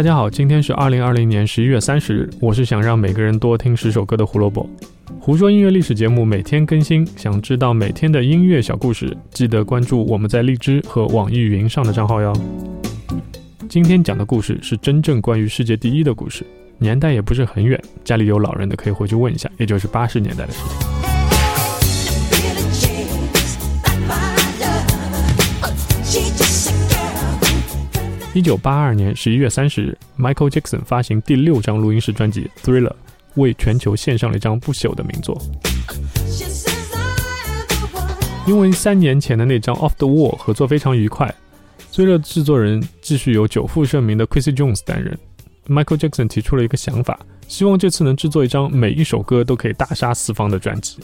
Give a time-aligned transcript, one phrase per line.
[0.00, 2.30] 大家好，今天是二零二零年十一月三十日。
[2.40, 4.66] 我是想让每个人多听十首歌的胡萝卜。
[5.20, 12.32] 胡说音乐历史节目每天更新，想知道每天的音乐小故事，记得关注我们在荔枝和网易云上的账号哟。
[13.68, 16.46] 今天讲的故事是真正关于世界第一的故事，
[16.78, 20.89] 年代也不是很远，家里有老人的可以回去问一下，也就是八十年代的事情。
[28.32, 32.88] 一九八二年十一月三十日，Michael Jackson 发行第六张录音室专辑《Thriller》，
[33.34, 35.36] 为全球献上了一张不朽的名作。
[38.46, 41.34] 因为三年前的那张《Off the Wall》合作非常愉快，
[41.94, 45.18] 《Thriller》制作人继续由久负盛名的 Quincy Jones 担任。
[45.66, 51.00] Michael Jackson 提出了一个想法，希望这次能制作一张每一首歌都可以大杀四方的专辑。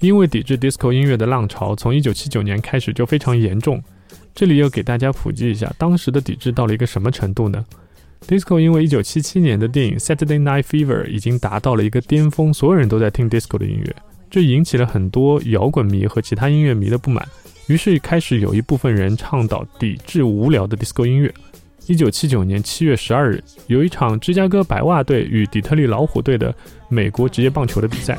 [0.00, 3.82] 因为抵制 Disco 音乐的浪潮从一九七九年开始就非常严重。
[4.34, 7.64] 这里要给大家普及一下，当时的抵制到了一个什么程度呢
[8.26, 13.96] ？Disco 因为1977年的电影《Saturday Night Fever》已经达到了一个巅峰，所有人都在听 Disco 的音乐，
[14.30, 17.26] 这引起了很多摇滚迷和其他音乐迷的不满，
[17.66, 21.34] 于是开始有一部分人倡导抵制无聊的 Disco 音乐。
[21.86, 26.54] 1979年7月12日，有一场芝加哥白袜队与底特律老虎队的
[26.88, 28.16] 美国职业棒球的比赛。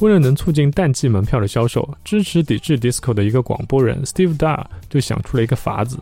[0.00, 5.98] 为了能促进淡季门票的销售，支持抵制 disco 的一个广播人 Steve Dar 就想出了一个法子。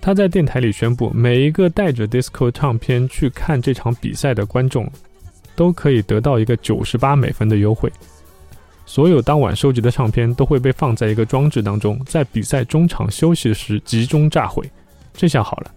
[0.00, 4.90] 他在电台里宣布，每一个带着 disco 唱片去看这场比赛的观众，
[5.56, 7.90] 都可以得到一个九十八美分的优惠。
[8.84, 14.68] 所有当晚收集的唱片都会被放在一个装置当中，在比赛中场休息时集中炸毁。
[15.14, 15.70] 这下好了，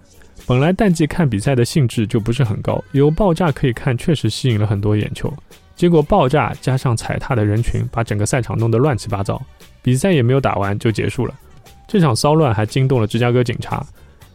[0.48, 5.32] 本来淡季看比赛的兴致就不是很高，有爆炸可以看，确实吸引了很多眼球。
[5.76, 9.42] 结果爆炸加上踩踏的人群，把整个赛场弄得乱七八糟，
[9.82, 11.34] 比赛也没有打完就结束了。
[11.88, 13.86] 这场骚乱还惊动了芝加哥警察，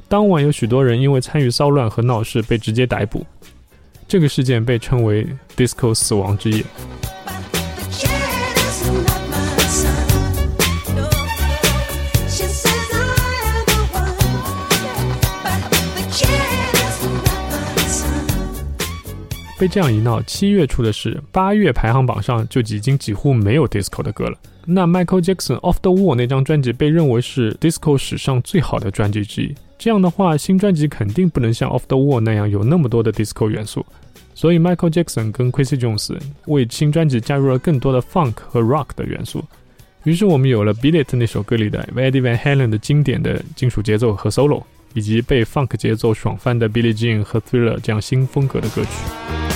[0.07, 3.25] 当晚有许多人因为参与骚乱和闹事被直接逮捕。
[4.07, 5.27] 这个事件被称为
[5.57, 6.65] “Disco 死亡之夜”。
[19.61, 24.39] 被这样一闹，七月初的事，八月排行榜上就已经几乎没有 disco 的歌了。
[24.65, 29.55] 那 Michael Jackson Off the Wall 那张专辑被认为是 disco 史上最好的专辑之一。
[29.79, 33.85] 这样的话，新专辑肯定不能像 Off the Wall 那样有那么多的 disco 元素。
[34.35, 39.45] 所以 Michael Jackson 跟 Quincy Jones 为新专辑加入了更多的 funk 和 rock 的元素。
[40.05, 44.63] 于是我们有了 Beat It 那首歌里的 Eddie Van Halen 的经典的金属节奏和 solo，
[44.95, 49.50] 以及被 funk 节奏爽翻的 Billie Jean 和 Thriller 这样新风格的歌曲。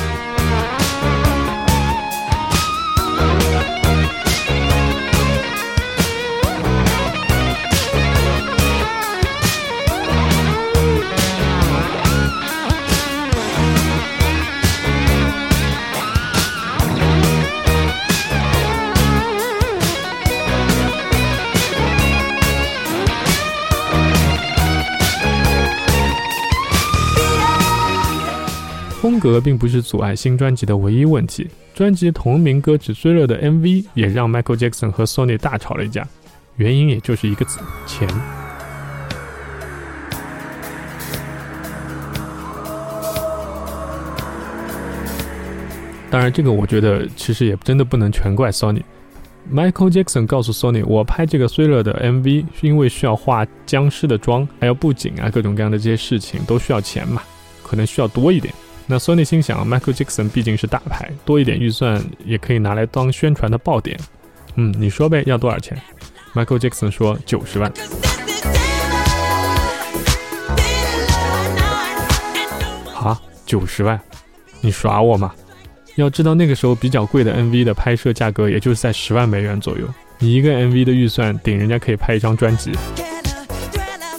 [29.04, 31.46] 风格并不是阻碍新专辑的唯一问题。
[31.74, 36.08] 专辑同名歌曲《追热》的 MV 也让 Michael Jackson 和 Sony 大吵了一架，
[36.56, 38.08] 原因也就是一个字：钱。
[46.10, 48.80] 当然，这个我觉得其实也真的不能全怪 Sony。
[49.52, 57.20] Michael Jackson 告诉 Sony：“ 我拍这个《追热》的 MV 是因为需要画僵尸的妆，还有布景啊，各种各样的这些事情都需要钱嘛，
[57.62, 58.54] 可能需要多一点。”
[58.86, 63.98] 那 Sony 心想，Michael Jackson 毕竟是大牌，多一点预算也可以拿来当宣传的爆点。
[64.56, 65.80] 嗯，你说呗，要多少钱
[66.34, 67.72] ？Michael Jackson 说九十万。
[72.94, 73.98] 啊，九十万？
[74.60, 75.34] 你耍我吗？
[75.96, 79.86] 要知道那个时候比较贵的 MV 的拍摄价格也就是在十万美元左右，
[80.18, 82.72] 你一个 MV 的预算顶人家可以拍一张专辑。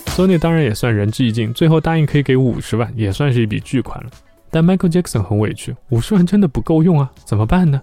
[0.07, 4.09] Sony 当然也算仁至义尽，最后答应可以给五十万，也算是一笔巨款了。
[4.55, 7.81] 但 Michael Jackson 很委屈，五十万真的不够用啊，怎么办呢？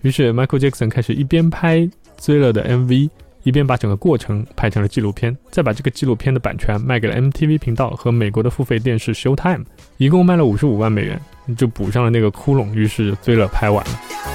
[0.00, 1.78] 于是 Michael Jackson 开始一边拍
[2.18, 3.08] 《Thriller》的 MV，
[3.44, 9.64] 一边把整个过程拍成了纪录片，再把这个纪录片的版权卖给了 MTV 频道和美国的付费电视 Showtime，
[9.96, 11.20] 一共卖了五十五万美元，
[11.56, 12.74] 就补上了那个窟窿。
[12.74, 14.31] 于是《Thriller》拍完了。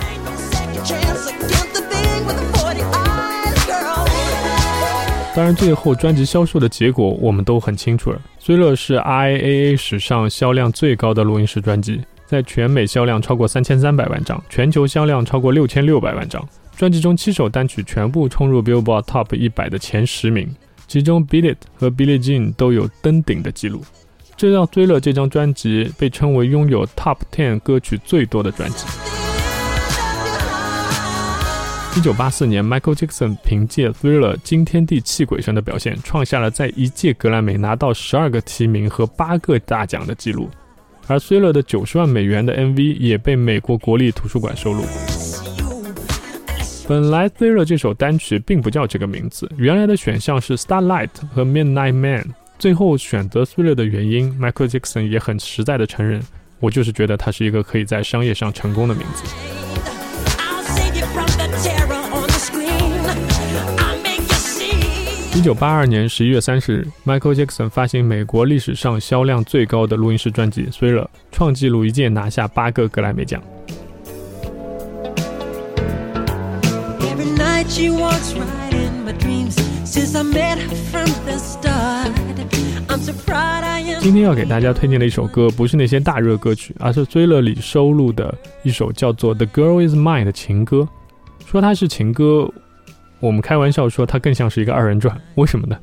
[5.38, 8.20] 当然，最后专辑销售的结果我们都很清楚了。
[8.44, 16.44] 《Thriller》是 RIAA 史上销量最高的录音室专辑，在全美销量超过三千三百万张，全球销量超过六千六百万张。
[16.76, 20.50] 专辑中七首单曲全部冲入 Billboard Top 一百的前十名，
[20.88, 23.84] 其中 Beat It 和 Billie Jean 都有登顶的记录，
[24.36, 29.07] 这让 Thriller 这张专辑被称为拥有 Top Ten 歌曲最多的专辑。
[31.98, 40.48] 一九八四年，Michael Jackson 凭借《Thriller》惊天地泣鬼神的表现，创下了在一届格莱美拿到十二个提名和八个大奖的记录。
[41.08, 44.84] 而《Thriller》的九十万美元的 MV 也被美国国立图书馆收录。
[46.88, 52.22] 本来《Thriller》这首单曲并不叫这个名字，原来的选项是《Starlight》和《Midnight Man》。
[52.60, 56.22] 最后选择《Thriller》的原因，Michael Jackson 也很实在的承认
[56.62, 59.24] ：“我就是觉得它是一个可以在商业上成功的名字。”
[65.38, 73.40] 一九八二年十一月三十日，Michael Jackson 发行美国历史上销量最高的录音室专辑《Thriller》，创纪录一届拿下八个格莱美奖。
[84.00, 90.90] 今天要给大家推荐的一首歌，不是那些大热歌曲，而是《Thriller》里收录的一首叫做《The Girl Is Mine》的情歌。
[91.46, 92.52] 说它是情歌。
[93.20, 95.78] 我们开玩笑说，它更像是一个二人转，为什么呢？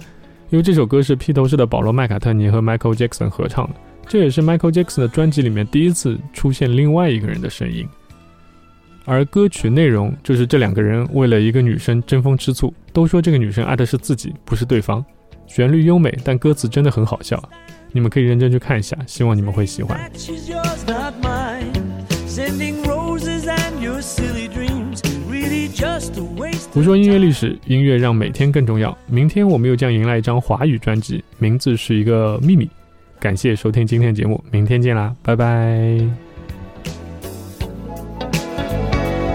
[0.51, 3.75] 因为这首歌是披头士的保罗·麦卡特尼和 Michael Jackson 合唱的，
[4.07, 7.89] 这也是 Michael Jackson 的专辑里面第一次出现另外一个人的声音。
[9.05, 15.05] 而歌曲内容就是这两个人为了一个女生争风吃醋，都说这个女生爱的是自己，不是对方。
[15.47, 17.43] 旋律优美，但歌词真的很好笑，
[17.93, 20.01] 你们可以认真去看一下，希望你们会喜欢。
[26.73, 28.97] 胡说音乐历史，音乐让每天更重要。
[29.07, 32.69] 明天我们又将迎来一张华语专辑，名字是一个秘密。
[33.19, 35.47] 感谢收听今天的节目，明天见啦，拜拜。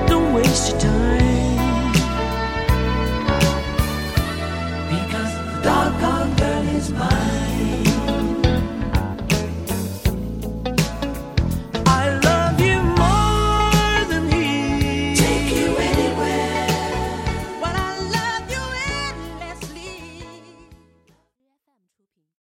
[0.08, 0.99] Don't waste your time.